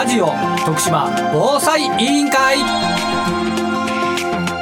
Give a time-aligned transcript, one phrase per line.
[0.00, 0.28] ラジオ
[0.64, 2.56] 徳島防災委員会。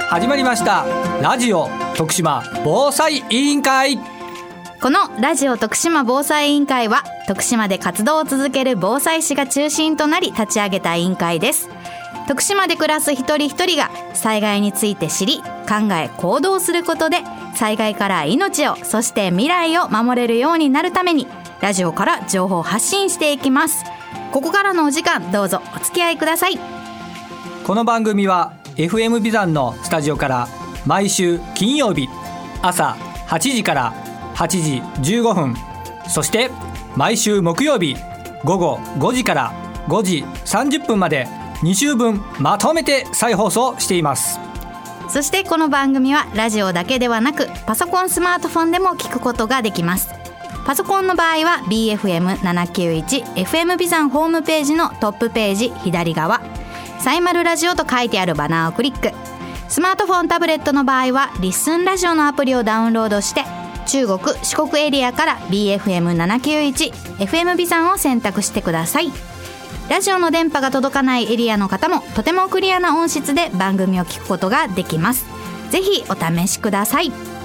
[0.08, 0.84] 始まりました。
[1.22, 4.00] ラジオ徳島防災委員会。
[4.80, 11.70] このラジオ徳島防災委員会は徳島で活動を続ける防災士が中心となり立ち上げた委員会です。
[12.26, 17.18] 徳島で暮らす一人一人が災害について知り考え行動することで
[17.54, 21.28] 災害から命をそして未来を守れるようになるために
[21.60, 23.84] ラジオから情報を発信していきます。
[24.32, 26.58] ここからのお時間どうぞお付き合いください。
[27.64, 30.48] この番組は FM ビザンのスタジオから
[30.86, 32.08] 毎週金曜日
[32.62, 32.96] 朝
[33.28, 33.92] 8時から
[34.34, 34.48] 8
[35.02, 35.54] 時15分
[36.08, 36.50] そして
[36.96, 37.96] 毎週木曜日
[38.44, 39.52] 午後5時から
[39.88, 41.26] 5時30分まで
[41.62, 44.40] 2週分まとめて再放送しています。
[45.08, 50.10] そしてこの番組はラジオだけではなくパソコンスマートフォンでも聞くことができます
[50.68, 56.42] パソコンの場合は BFM791FM ビザンホームページのトップページ左側。
[56.98, 59.12] サイマルラジオと書いてあるバナーをクリック。
[59.70, 63.44] スマートフォンタブレットの場合はリッスンラジオのアプリをダウンロードして
[63.86, 69.10] 中国四国エリアから BFM791FM ビザンを選択してください。
[69.88, 75.24] ラジオの電波が届かないエリアの方もとてもクリアな音質で番組を聞くことができます。
[75.70, 77.37] ぜひお試しください。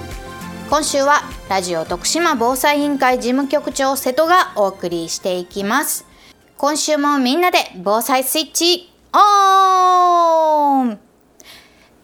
[0.74, 6.04] 今週はラジオ徳島防災委員会事務局長瀬戸がお送りしていきます
[6.56, 9.18] 今週もみんなで防災スイッチオ
[10.82, 10.98] ン今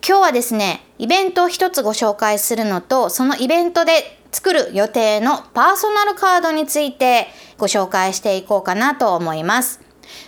[0.02, 7.26] 日はですねイベントを一つご紹介するのとそのイベントで作る予定のパーソナルカードについて
[7.58, 9.80] ご紹介していこうかなと思います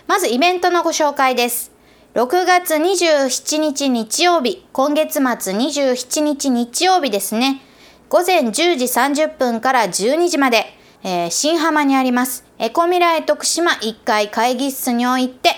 [0.05, 1.71] まずイベントのご紹介です。
[2.13, 7.61] 6月27日日曜日、今月末27日日曜日ですね。
[8.09, 10.65] 午前10時30分から12時まで、
[11.03, 15.49] えー、新浜にありますエコミライ徳島1階会議室において、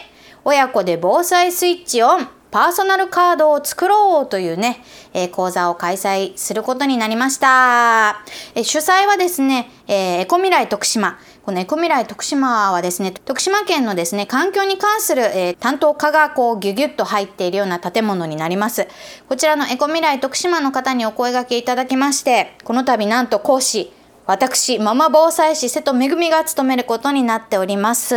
[0.44, 4.81] 親子で防災スイッチオン、パーソナルカードを作ろうというね、
[5.14, 8.24] えー、講座を開催することになりました。
[8.56, 18.88] えー、主催はですね、えー、エコミライ徳島、このエコ未来徳島はですね、徳島県のですね、環境に関する、えー、担当課がこうギュギュッと入っているような建物になります。
[19.29, 23.94] こちらのエコ未来徳島の方にお声掛けいただきまして、この度なんと講師、
[24.25, 28.16] 私、ママ防災士瀬戸めぐみが務めることになっております。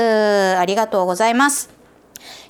[0.57, 1.69] ありがとうございます。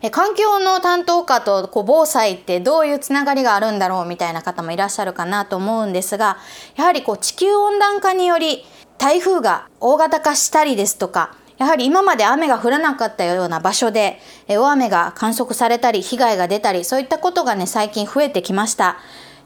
[0.00, 6.38] え環境の担当課とこう防災ってどういうつながりがあるんだろうみたいな方もいらっしゃるかなと思うんですが
[6.76, 8.64] やはりこう地球温暖化により
[8.98, 18.96] 台風が大型化したりですとかやはり今まで雨が降らなかったような場所で大雨が観測されたり被害が出たりそういったことがね最近増えてきました。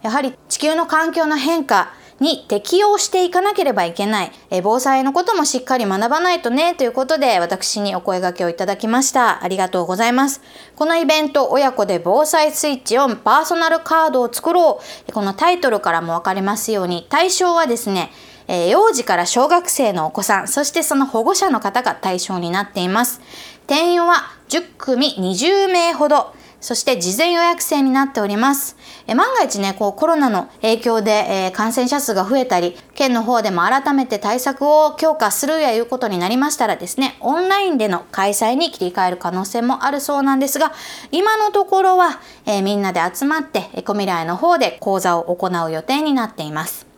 [0.03, 9.43] やはり地球の環境の変化に適応していかなければいけない、え防災のこともしっかり学ばないとねということで私にお声掛けをいただきました。
[9.43, 10.41] ありがとうございます。
[10.77, 15.13] このイベント親子で防災スイッチオンパーソナルカードを作ろう。
[15.13, 18.11] このタイトルからも分かりますように対象はですね
[18.49, 23.21] えー、幼児から小学生のお子さん、そしてその保護者の方が対象になっています。
[23.67, 26.35] 定員は10組20名ほど。
[26.63, 28.77] そして事前予約制になっております。
[29.09, 40.73] え万が一ね、こうコロナの影響で、えー、感染者数が増えたり、県の方でも改めて対策を強化するやいうことになりましたらですね、オンラインでの開催に切り替える可能性もあるそうなんですが、
[41.11, 46.92] 今のところは、えー、みんなで集まってエコミライの方で講座を行う予定になっています。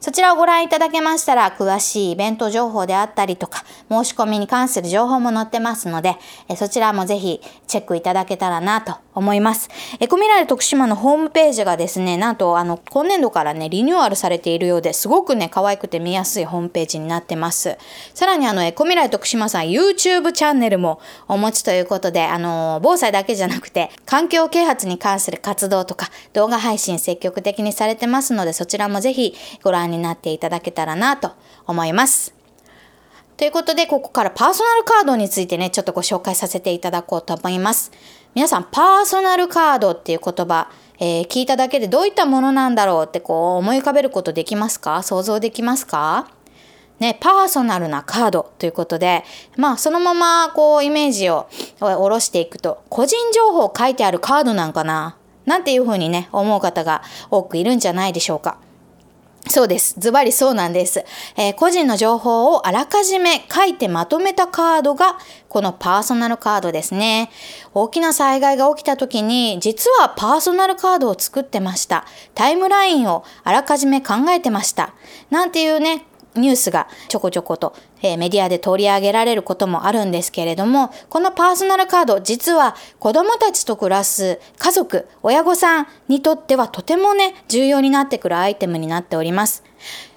[0.00, 6.16] そちらをご覧いただけましたら、詳しいイベント情報であったりとか、申し込みに関する情報も載ってますので、
[6.48, 9.68] えそちらもぜひチェックいただけたらなと思います。
[9.98, 17.76] エコミライ徳島のホームページがですね、なんとあの今年度からね、リニューアルされているようですごくね、可愛くて見やすいホームページになってます。
[18.14, 31.32] さらにあの、エコミライ徳島さん YouTube チャンネルもお持ちということで、あの、防災だけじゃなくて、環境啓発に関する活動とか動画配信積極的にされてますので、そちらもぜひご覧になっていただけたらなと
[31.66, 32.34] 思います。
[33.36, 37.90] ということで、ここからパーソナルカードについてね、ちょっとご紹介させていただこうと思います。
[38.34, 45.02] 皆さん、パーソナルカードっていう言葉、えー、聞いただけでどういったものなんだろうってこう思い浮かべることできますか？
[45.02, 46.28] 想像できますか？
[47.00, 49.24] ね、パーソナルなカードということで、
[49.56, 51.48] まあそのままこうイメージを
[51.80, 55.16] 下ろしていくと、個人情報書いてあるカードなんかな
[55.46, 58.58] なんていうふうにね、思う方が多くいるんじゃないでしょうか。
[59.48, 59.94] そうです。
[59.98, 61.04] ズバリそうなんです、
[61.36, 65.16] えー、個人の情報をあらかじめ書いてまとめたカードが
[65.48, 67.30] このパーソナルカードですね。
[67.72, 72.04] 大きな災害が起きた時に実はパーソナルカードを作ってました。
[72.34, 74.92] タイムラインをあらかじめ考えてました。
[75.30, 76.04] なんていうね、
[76.34, 89.64] ニュースがちょこちょこと、えー、メディアで取り上げられることもあるんですけれども、このパーソナルカード、実は子供たちと暮らす家族、親御さんにとってはとてもね、重要になってくるアイテムになっております。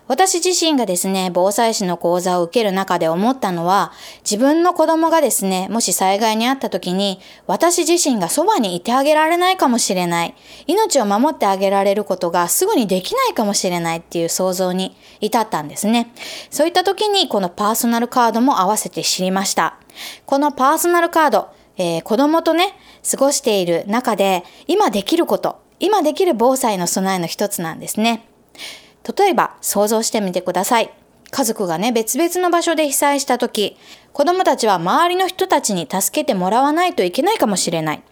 [0.08, 3.94] 私自身がですね、防災士の講座を受ける中で思ったのは、
[4.30, 10.36] 自分の子供がですね、もし災害にあった時に、私自身がそばにいてあげられないかもしれない。
[10.68, 16.12] 命を守ってあげられることがすぐにできないかもしれないっていう想像に至ったんですね。
[16.50, 19.78] そういった時にこのパーソナルカードも合わせて知りました。
[20.26, 21.48] このパーソナルカード、
[21.78, 22.76] えー、子供とね、
[23.10, 28.28] 過ごしている中で、今できること、今できる防災の備えの一つなんですね。
[29.18, 30.94] 例えば想像してみてください。
[31.32, 33.76] 家族がね、別々の場所で被災した時、
[34.12, 38.04] 子供たちは周りの人たちに助けてもらわないといけないかもしれない。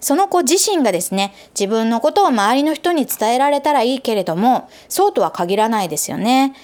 [0.00, 6.54] その子自身がですね、自分のことを周りの人に伝えられたらいいけれども、そうとは限らないですよね。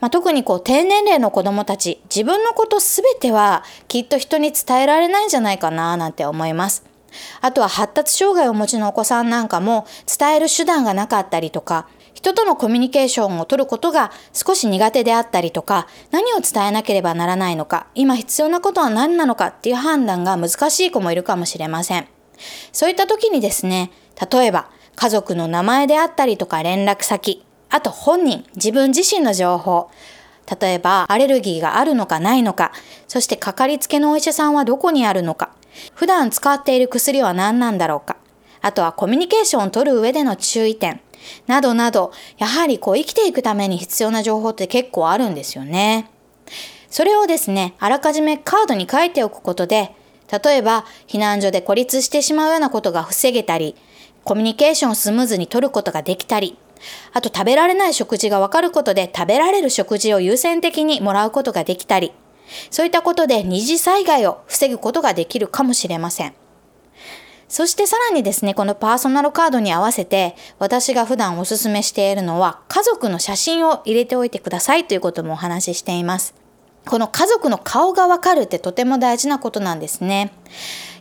[0.00, 6.84] まあ、特にこう低年齢の子供たち、自分のことすべてはきっと人に伝えられないんじゃないかななんて思います。
[7.40, 11.88] あとは発達障害をお持ちのお子さんなんかも伝える手段がなかったりとか、
[12.22, 22.06] 人とのコミュニケーションを取ることが少し苦手であったりとか、何を伝えなければならないのか、今必要なことは何なのかっていう判断が難しい子もいるかもしれません。
[22.70, 23.90] そういった時にですね、
[24.30, 29.90] 例えば家族の名前であったりとか連絡先、あと本人、自分自身の情報、
[30.60, 32.70] 例えばアレルギーがあるのかないのか、
[33.08, 35.50] そしてかかりつけのお医者さんはどこにあるのか、
[35.92, 38.16] 普段使っている薬は何なんだろうか、
[38.60, 41.00] あとはコミュニケーションを取る上での注意点、
[41.46, 46.10] などなど、やはりこう生きていくために必要な情報って結構あるんですよね。
[46.90, 49.94] それをですね、あらかじめカードに書いておくことで、
[50.44, 53.76] 例えば避難所で孤立してしまうようなことが防げたり、
[54.24, 56.56] コミュニケーションをスムーズに取ることができたり、
[57.12, 62.12] あと食べられない食事がわかることで食べられる食事を優先的にもらうことができたり、
[62.70, 66.34] そういったことで二次災害を防ぐことができるかもしれません。
[67.52, 76.34] そしてさらにですね、このパーソナルカードに合わせて、私が普段おすすめしているのは、家族の写真を入れておいてくださいということもお話ししています。
[76.86, 80.32] この家族の顔がわかるってとても大事なことなんですね。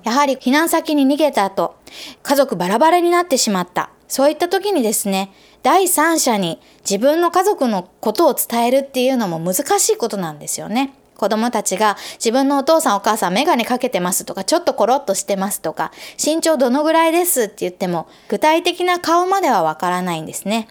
[0.03, 1.75] やはり避難先に逃げた後、
[2.21, 3.89] 家族バラバラになってしまった。
[4.09, 5.31] そういった時にですね、
[5.63, 10.93] 第三者に自分の家族のことを伝えるっていうのも難しいことなんですよね。
[11.21, 20.67] 子供たちが自分のお父さんお母さんメガネかけてますとか、ちょっとコロッとしてますとか、身長どのぐらいですって言っても、具体的な顔まではわからないんですね。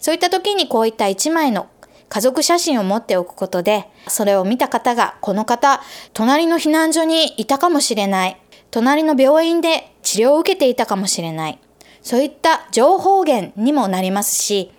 [0.00, 1.68] そういった時にこういった一枚の
[2.10, 5.80] 家族写真を持っておくことで、それを見た方が、この方、
[6.12, 8.36] 隣の避難所にいたかもしれない。
[8.70, 11.58] 隣の病院で治療を受けていたかもしれない。
[12.02, 14.70] そういった情報源にもなりますし、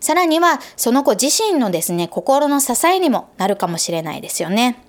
[0.00, 4.82] さらにはその子自身のですね、心の支えにもなるかもしれないですよね。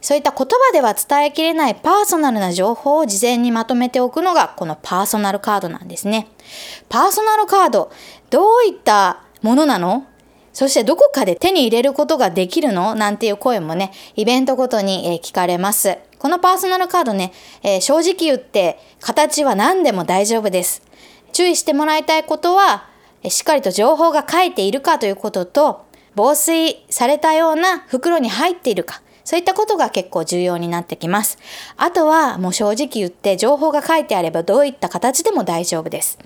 [0.00, 6.28] そういった言葉では伝えきれないパーソナルな情報を事前にまとめておくのがこのパーソナルカードなんですね。
[6.88, 7.90] パーソナルカード、
[8.30, 10.06] どういったものなの？
[10.52, 12.94] そしてどこかで手に入れることができるの？
[12.94, 15.98] なんていう声もね、イベントごとに聞かれます。
[16.18, 17.32] このパーソナルカードね、
[17.62, 20.82] えー、正直言って形は何でも大丈夫です。
[21.32, 22.89] 注意してもらいたいことは、
[23.28, 25.84] しっかりと情報が書いているかということと、
[26.14, 31.38] 防水されたような袋に入っているか、そういったことが結構重要になってきます。
[31.76, 36.18] あとはもう正直言って情報が書いてあればどういった形でも大丈夫です。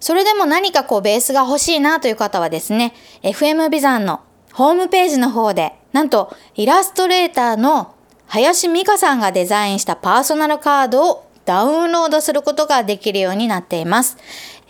[0.00, 4.20] それでも何かこうベースが欲しいなという方はですね、FM ビザンの
[4.52, 7.94] ホームページの方で、なんとイラストレーターの
[8.26, 14.16] 林美香さんがデザインしたパーソナルカードをダウンロードすることができるようになっています。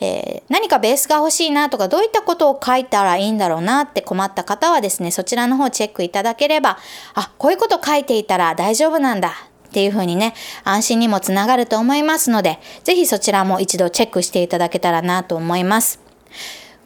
[0.04, 6.78] えー、何かベースが欲しいなとかどういったことを書いたらいいんだろうなって困った方はですねそちらの方チェックいただければ
[7.14, 9.32] あこういうこと書いていたら大丈夫なんだ
[9.68, 16.00] っていうふうにね安心にもつながると思いますので是非そちらも一度チェックしていただけたらなと思います。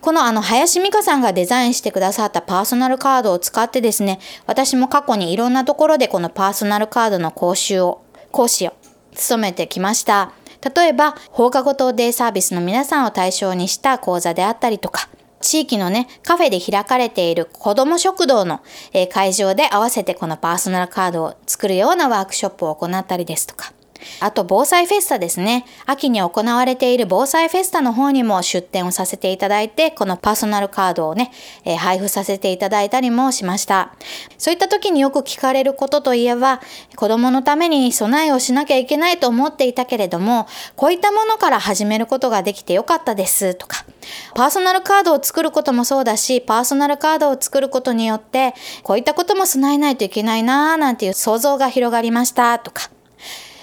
[0.02, 8.74] このあの林美香さんがデザインしてくださったパーソナルカードを使ってですね私も過去にいろんなところでこのパーソナルカードの講習を講師を
[9.14, 10.32] 務めてきました。
[10.74, 15.08] 例えば、放課後等デイサービスの皆さんを対象にした講座であったりとか、
[15.40, 18.60] 地域のね、カフェで開かれている子ども食堂の、
[18.92, 23.72] え会場で合わせてこのパーソナルカードを作るようなワークショップを行ったりですとか、
[24.20, 25.64] あと防災フェスタですね。
[25.86, 31.32] 秋に行われている防災フェスタの方にも出展をさせていただいて、このパーソナルカードをね、
[31.64, 33.92] えー、配布させていただいたりもしました。
[34.38, 36.60] そういった時によく聞かれることといえば、
[36.96, 40.46] 子供のために備えをしなきゃいけないと思っていたけれども、
[40.76, 43.84] こういったものから始めることができてよかったですとか、
[44.34, 52.90] パーソナルカードを作ることもそうだし、パーソナルカードを作ることによって、こういったことも備えないといけないなぁなんていう想像が広がりましたとか、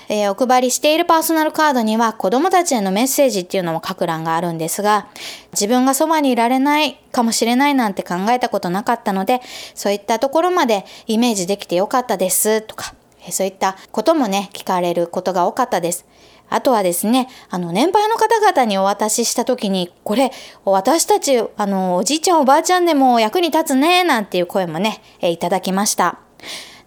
[0.09, 5.07] えー、お配りしているパーソナルカードには子供たちへのメッセージっていうのも書く欄があるんですが、
[5.51, 9.41] 自分がそばにいられないかもしれないなんて考えたことなかったので、
[9.75, 12.95] そういったところまでイメージできてよかったですとか、
[13.29, 16.05] そういったこともね、聞かれることが多かったです。
[16.49, 20.31] あとはですね、あの、年配の方々にお渡しした時に、これ、
[20.65, 26.19] 私たち、あの、おじいちゃんおばあちゃんでも役に立つね、なんていう声もね、えいただきました。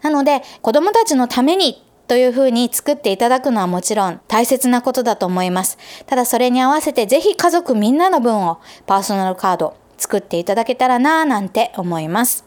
[0.02, 5.76] なので、子供たちのためにというふうに作っていただくのはもちろん大切なことだと思います。
[6.06, 12.45] ただそれに合わせてぜひ家族みんなの分をパーソナルカード作っていただけたらなぁなんて思います。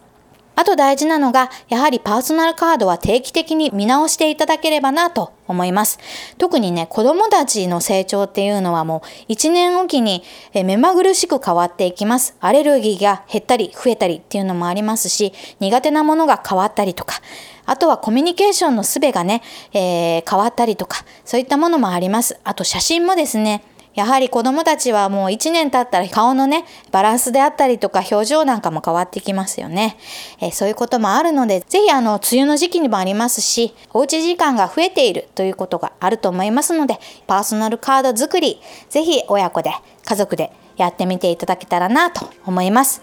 [0.60, 6.00] あと大事なのが、やはりパーソナルカードは定期的に見直していただければなと思います。
[6.38, 10.22] 特にね、子供たちの成長っていうのはもう1年おきに
[10.54, 12.36] 目まぐるしく変わっていきます。
[12.42, 17.22] アレルギーが減ったり増えたりっていうのもありますし、苦手なものが変わったりとか、
[17.66, 22.38] あとはコミュニケーションの術がね、えー、変わったりとか、そういったものもあります。
[22.44, 23.64] あと写真もですね、
[23.96, 29.98] やはり子供たちはもう1年経ったら顔のね、バランスであったりとか表情なんかも変わってきますよね。
[30.40, 39.72] え、そういうこともあるので、ぜひあの、梅雨の時期にもありますし、おうち時間が増えているということがあると思いますので、パーソナルカード作り、ぜひ親子で、
[40.06, 43.02] 家族でやってみていただけたらなと思います。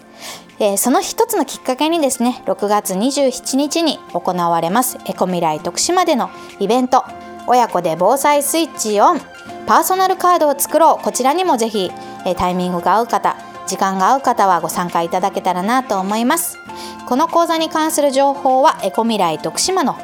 [0.59, 7.03] えー、その一つのきっかけにですね、6月27日に行われますエコ未来徳島でのイベント、
[7.45, 9.21] 親子で防災スイッチオン
[9.67, 11.03] パーソナルカードを作ろう。
[11.03, 11.91] こちらにもぜひ、
[12.25, 13.35] えタイミングが合う方
[13.67, 16.57] 時間が合う方はご参加いただけたらなと思います。
[17.05, 19.97] この講座に関する情報はエコ未来徳島の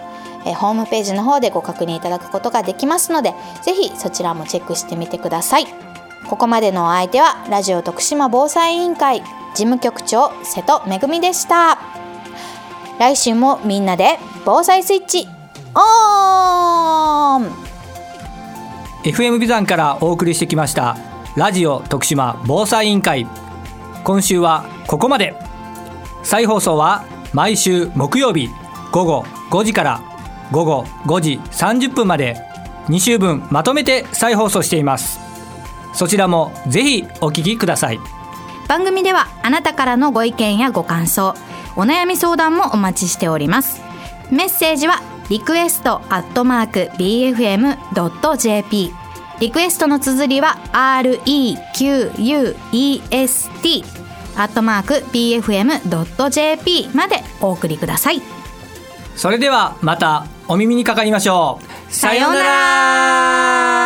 [0.46, 5.66] えホームページの方でご確認いただくことができますのでぜひそちらもチェックしてみてください。
[6.30, 11.80] ここまでのお相手はラジオ徳島防災委員会事務局長瀬戸めぐみでした。
[13.00, 15.28] 来週もみんなで防災スイッチ
[15.76, 17.73] オン!
[19.04, 20.98] FM ビザンからお送りしてきました
[21.36, 23.28] ラジオ徳島防災委員会。
[24.06, 25.36] 今週はここまで。
[26.24, 28.48] 再放送は毎週木曜日
[28.94, 30.02] 午後5時から
[30.52, 32.38] 午後5時30分まで。
[32.88, 35.20] 2週分まとめて再放送しています。
[35.94, 38.00] そちらもぜひお聞きください。
[38.70, 41.36] 番組ではあなたからのご意見やご感想
[41.76, 43.82] お悩み相談もお待ちしております。
[44.32, 48.92] メッセージはリクエストアットマーク BFM.jp
[49.40, 51.44] リクエストの綴りは REQUEST
[54.36, 58.22] アットマーク BFM.jp までお送りください。
[59.16, 61.94] それではまたお耳にかかりましょう。
[61.94, 63.83] さようなら